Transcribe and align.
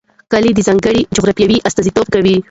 کلي 0.31 0.51
د 0.55 0.59
ځانګړې 0.67 1.01
جغرافیې 1.15 1.63
استازیتوب 1.67 2.07
کوي. 2.13 2.35